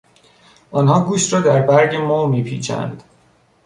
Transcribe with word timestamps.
آنها 0.71 1.03
گوشت 1.05 1.33
را 1.33 1.39
در 1.39 1.61
برگ 1.61 1.95
مو 1.95 2.27
میپیچند. 2.27 3.03